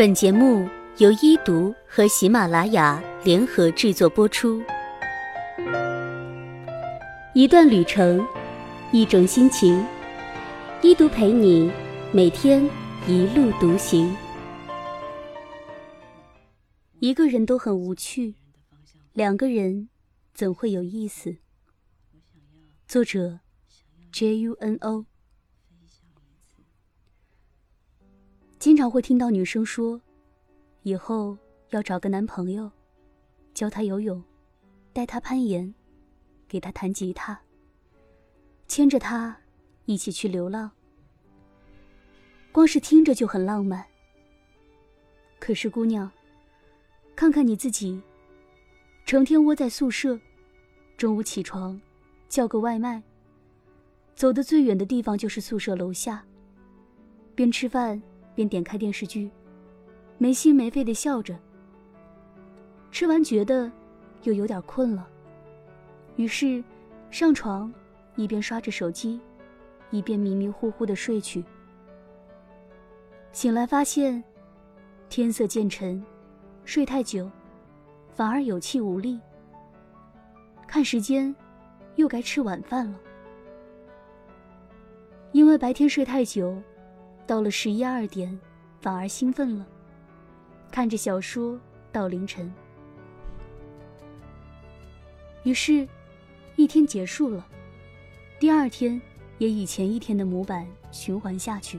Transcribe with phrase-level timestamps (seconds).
[0.00, 4.62] 本节目由一读和喜马拉雅联合制作播出。
[7.34, 8.26] 一段旅程，
[8.92, 9.84] 一种心情，
[10.80, 11.70] 一读陪你
[12.14, 12.64] 每天
[13.06, 14.16] 一路独行。
[17.00, 18.36] 一个人都很无趣，
[19.12, 19.90] 两个人
[20.32, 21.36] 怎会有意思？
[22.88, 23.40] 作者
[24.10, 25.09] ：J U N O。
[28.60, 29.98] 经常会听到女生说，
[30.82, 31.34] 以后
[31.70, 32.70] 要找个男朋友，
[33.54, 34.22] 教他游泳，
[34.92, 35.74] 带他攀岩，
[36.46, 37.40] 给他弹吉他，
[38.68, 39.34] 牵着他
[39.86, 40.70] 一起去流浪。
[42.52, 43.82] 光是听着就很浪漫。
[45.38, 46.12] 可是姑娘，
[47.16, 47.98] 看看你自己，
[49.06, 50.20] 成天窝在宿舍，
[50.98, 51.80] 中午起床，
[52.28, 53.02] 叫个外卖，
[54.14, 56.22] 走的最远的地方就是宿舍楼下，
[57.34, 57.98] 边吃饭。
[58.34, 59.30] 便点开电视剧，
[60.18, 61.38] 没心没肺的笑着。
[62.90, 63.70] 吃完觉得
[64.22, 65.08] 又有点困了，
[66.16, 66.62] 于是
[67.10, 67.72] 上床，
[68.16, 69.20] 一边刷着手机，
[69.90, 71.44] 一边迷迷糊糊的睡去。
[73.32, 74.22] 醒来发现
[75.08, 76.04] 天色渐沉，
[76.64, 77.30] 睡太久
[78.08, 79.20] 反而有气无力。
[80.66, 81.34] 看时间，
[81.96, 82.98] 又该吃晚饭了，
[85.32, 86.60] 因为白天睡太久。
[87.30, 88.36] 到了十一二点，
[88.80, 89.64] 反而兴奋了，
[90.68, 91.56] 看着小说
[91.92, 92.52] 到凌晨。
[95.44, 95.86] 于是，
[96.56, 97.46] 一天结束了，
[98.40, 99.00] 第二天
[99.38, 101.78] 也以前一天的模板循环下去。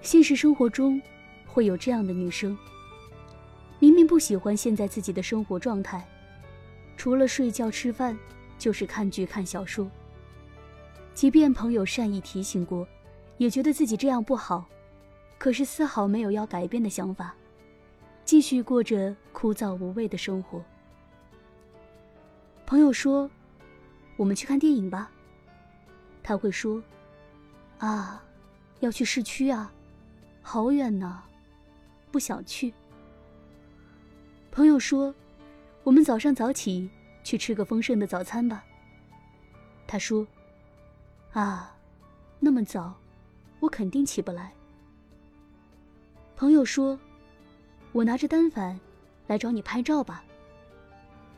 [0.00, 0.98] 现实生活中，
[1.46, 2.56] 会有这样的女生，
[3.78, 6.02] 明明不喜欢现在自己的生活状态，
[6.96, 8.18] 除了睡觉吃饭，
[8.58, 9.86] 就是看剧看小说。
[11.16, 12.86] 即便朋友善意提醒过，
[13.38, 14.66] 也觉得自己这样不好，
[15.38, 17.34] 可是丝毫没有要改变的想法，
[18.22, 20.62] 继续过着枯燥无味的生活。
[22.66, 23.30] 朋友说
[24.18, 25.10] ：“我们去看电影吧。”
[26.22, 26.82] 他会说
[27.80, 28.22] ：“啊，
[28.80, 29.72] 要去市区啊，
[30.42, 31.22] 好远呢，
[32.12, 32.74] 不想去。”
[34.52, 35.14] 朋友说
[35.82, 36.90] ：“我们早上早起
[37.24, 38.62] 去吃个丰盛的早餐吧。”
[39.88, 40.26] 他说。
[41.36, 41.76] 啊，
[42.40, 42.94] 那么早，
[43.60, 44.54] 我肯定起不来。
[46.34, 46.98] 朋友说
[47.92, 48.80] ：“我拿着单反
[49.26, 50.24] 来找你拍照吧。”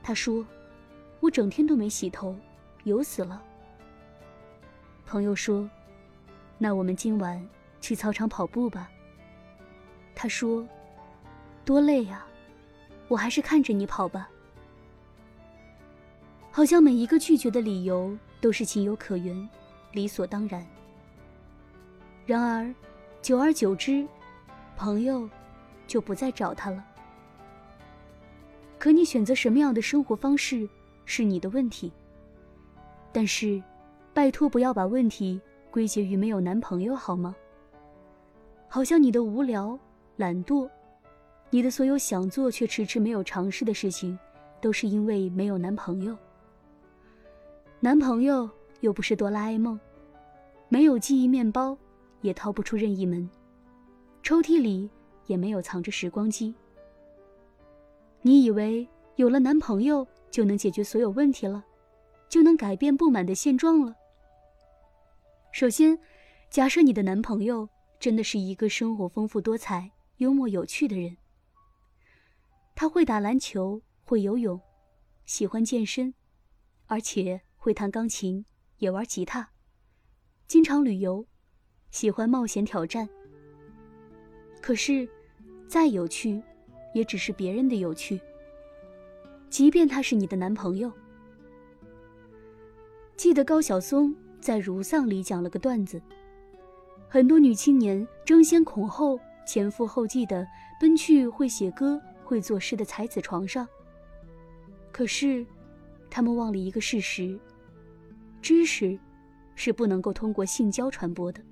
[0.00, 0.46] 他说
[1.18, 2.36] ：“我整天都没洗头，
[2.84, 3.42] 油死了。”
[5.06, 5.68] 朋友说
[6.56, 7.44] ：“那我们今晚
[7.80, 8.88] 去操场跑步吧。”
[10.14, 10.64] 他说
[11.66, 12.24] ：“多累呀，
[13.08, 14.30] 我还是看着你跑吧。”
[16.52, 19.50] 好像每一个拒绝的理由都是情有可原。
[19.92, 20.66] 理所当然。
[22.26, 22.74] 然而，
[23.20, 24.06] 久而久之，
[24.76, 25.28] 朋友
[25.86, 26.84] 就不再找他了。
[28.78, 30.68] 可你选择什么样的生活方式
[31.04, 31.92] 是你的问题。
[33.12, 33.62] 但是，
[34.14, 35.40] 拜托不要把问题
[35.70, 37.34] 归结于没有男朋友好吗？
[38.68, 39.76] 好像你的无聊、
[40.16, 40.70] 懒惰，
[41.50, 44.16] 你的所有想做却迟迟没有尝试的事情，
[44.60, 46.16] 都是因为没有男朋友。
[47.80, 48.48] 男朋友。
[48.80, 49.78] 又不是哆啦 A 梦，
[50.68, 51.76] 没有记忆面包，
[52.20, 53.28] 也掏不出任意门，
[54.22, 54.90] 抽屉里
[55.26, 56.54] 也没有藏着时光机。
[58.22, 58.86] 你以为
[59.16, 61.64] 有了男朋友就能解决所有问题了，
[62.28, 63.94] 就能改变不满的现状了？
[65.52, 65.98] 首先，
[66.48, 67.68] 假设你的男朋友
[67.98, 71.16] 真的是一个生活丰富多彩、幽默有趣的人，
[72.74, 74.60] 他会打篮球，会游泳，
[75.24, 76.14] 喜欢健身，
[76.86, 78.44] 而且会弹钢琴。
[78.80, 79.46] 也玩吉他，
[80.46, 81.24] 经常旅游，
[81.90, 83.06] 喜欢冒险挑战。
[84.62, 85.06] 可是，
[85.68, 86.42] 再有趣，
[86.94, 88.18] 也只是别人的有趣。
[89.50, 90.90] 即便他是你的男朋友。
[93.16, 96.00] 记得高晓松在《如丧》里讲了个段子：
[97.06, 100.46] 很多女青年争先恐后、前赴后继的
[100.80, 103.68] 奔去会写歌、会作诗的才子床上。
[104.90, 105.46] 可是，
[106.08, 107.38] 他们忘了一个事实。
[108.42, 108.98] 知识
[109.54, 111.42] 是不能够通过性交传播的，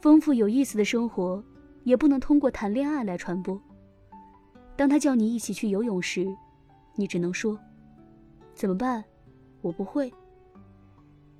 [0.00, 1.42] 丰富有意思的生活
[1.84, 3.60] 也不能通过谈恋爱来传播。
[4.76, 6.26] 当他叫你一起去游泳时，
[6.94, 7.58] 你只能说
[8.54, 9.04] ：“怎么办？
[9.60, 10.12] 我不会。”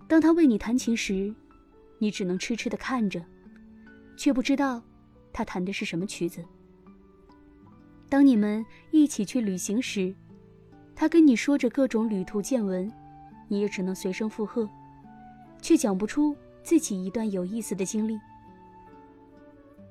[0.09, 1.35] 当他为你弹琴时，
[1.99, 3.25] 你只能痴痴的看着，
[4.17, 4.83] 却不知道
[5.33, 6.45] 他弹的是什么曲子。
[8.09, 10.15] 当你们一起去旅行时，
[10.95, 12.93] 他跟你说着各种旅途见闻。
[13.49, 14.69] 你也只能随声附和，
[15.61, 18.19] 却讲不出自己一段有意思的经历。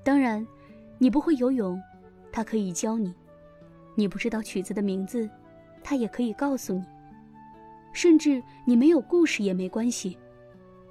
[0.03, 0.45] 当然，
[0.97, 1.81] 你不会游泳，
[2.31, 3.11] 他可以教你；
[3.95, 5.29] 你不知道曲子的名字，
[5.83, 6.85] 他也可以告诉你。
[7.93, 10.17] 甚至你没有故事也没关系，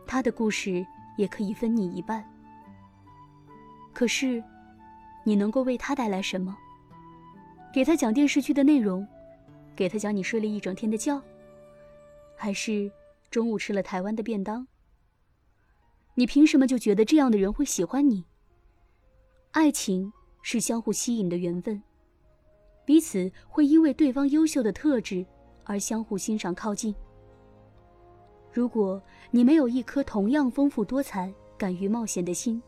[0.07, 0.85] 他的故事
[1.17, 2.25] 也可以分你一半。
[3.93, 4.43] 可是，
[5.23, 6.57] 你能够为他带来什么？
[7.73, 9.07] 给他讲电视剧的内容，
[9.77, 11.23] 给他讲你睡了一整天的觉，
[12.37, 12.91] 还是
[13.31, 14.67] 中午吃了台湾的便当？
[16.15, 18.25] 你凭什么就觉得这样的人会喜欢你？
[19.53, 21.83] 爱情是相互吸引的缘分，
[22.85, 25.27] 彼此会因为对方优秀的特质。
[25.67, 26.95] 而相互欣赏、靠近。
[28.53, 32.63] 如果你没有一颗同样丰富多彩、敢于冒险的心，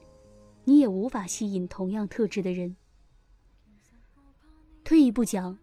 [0.65, 2.75] 你也无法吸引同样特质的人。
[4.83, 5.59] 退一步讲，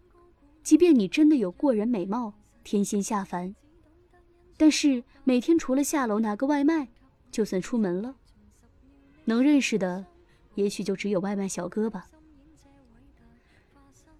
[0.62, 3.52] 即便你真的有过人美貌、天仙下凡，
[4.56, 6.88] 但是每天除了下楼拿个外卖，
[7.30, 8.14] 就算出门了，
[9.24, 10.04] 能认识的，
[10.54, 12.06] 也许就只有外卖小哥吧。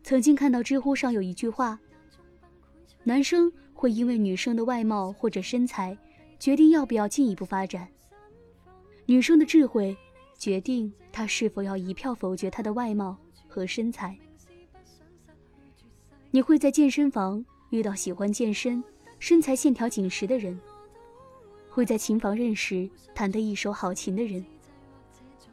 [0.02, 1.78] 曾经看到知乎上有一句话。
[3.06, 5.96] 男生会因为女生的外貌或者身材，
[6.38, 7.86] 决定要不要进一步发展。
[9.06, 9.94] 女生的智慧，
[10.38, 13.16] 决定他是否要一票否决她的外貌
[13.46, 14.18] 和身材。
[16.30, 18.82] 你会在健身房遇到喜欢健身、
[19.26, 20.54] 身材线条紧实的人；
[21.70, 24.44] 会在琴房认识弹得一手好琴的人；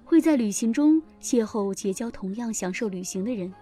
[0.04, 3.54] 会在旅行中邂逅结交同样享受旅行的人。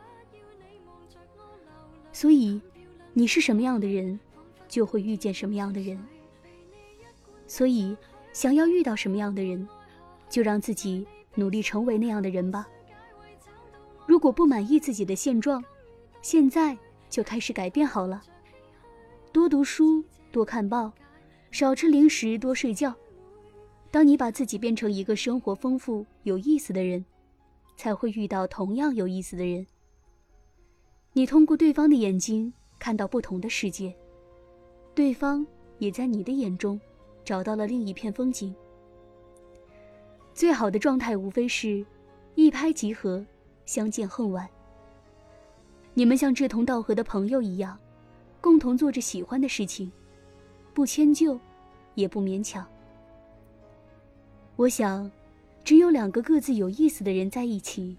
[2.11, 2.59] 所以。
[3.13, 4.19] 你是什么样的人，
[4.67, 5.99] 就会遇见什么样的人。
[7.47, 7.95] 所以，
[8.33, 9.67] 想要遇到什么样的人，
[10.27, 12.67] 就让自己努力成为那样的人吧。
[14.07, 15.63] 如果不满意自己的现状，
[16.21, 16.75] 现在
[17.09, 18.23] 就开始改变好了。
[19.49, 20.93] 读书，多看报，
[21.49, 22.95] 少吃零食，多睡觉。
[23.91, 27.03] 当你把自己变成一个生活丰富、有意思的人，
[27.75, 29.65] 才会遇到同样有意思的人。
[31.13, 32.53] 你通过对方的眼睛。
[32.81, 33.93] 看到不同的世界，
[34.95, 35.45] 对方
[35.79, 36.79] 也在你的眼中
[37.25, 38.55] 找到了另一片风景。
[40.33, 41.85] 最好的状态无非是，
[42.35, 43.21] 一拍即合，
[43.65, 44.49] 相见恨晚。
[45.93, 47.77] 你们像志同道合的朋友一样，
[48.41, 49.91] 共同做着喜欢的事情，
[50.73, 51.39] 不迁就，
[51.95, 52.65] 也不勉强。
[54.55, 55.09] 我想，
[55.63, 57.95] 只有两个各自有意思的人在一起，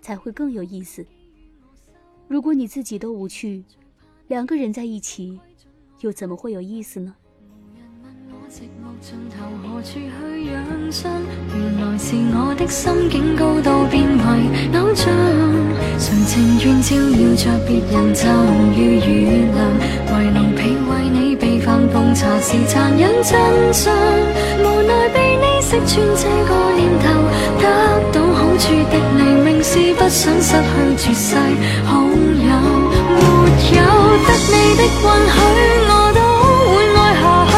[0.00, 1.04] 才会更有意思。
[2.28, 3.64] 如果你自己都无趣，
[4.28, 5.38] 两个人在一起，
[6.00, 7.14] 又怎么会有意思呢？
[11.54, 14.24] 原来是我的心境高度变为
[14.78, 15.04] 偶像，
[15.98, 16.32] 谁情
[16.62, 18.22] 愿照耀着别人就
[18.72, 19.10] 如雨
[19.52, 19.58] 亮，
[22.46, 23.32] 是残忍真
[23.72, 23.90] 相，
[24.60, 27.08] 无奈被你识穿这个念头，
[27.58, 27.64] 得
[28.12, 31.36] 到好处的你明是不想失去绝世
[31.86, 32.50] 好友。
[33.16, 33.80] 没有
[34.26, 35.40] 得你的允许，
[35.88, 36.20] 我都
[36.68, 37.52] 会爱下去。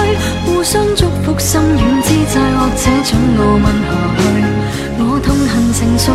[0.46, 3.90] 互相祝福，心软之际，或者准我吻下
[4.22, 4.22] 去。
[5.00, 6.14] 我痛恨成熟